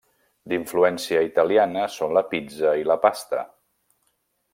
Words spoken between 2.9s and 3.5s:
la pasta.